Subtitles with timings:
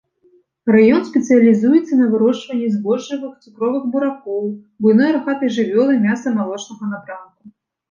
[0.75, 4.41] Раён спецыялізуецца на вырошчванні збожжавых, цукровых буракоў,
[4.87, 7.57] буйной рагатай жывёлы мяса-малочнага напрамку.